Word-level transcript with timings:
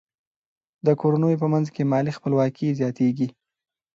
د 0.85 0.87
کورنیو 1.01 1.41
په 1.41 1.47
منځ 1.53 1.67
کې 1.75 1.89
مالي 1.91 2.11
خپلواکي 2.17 2.67
زیاتیږي. 2.79 3.27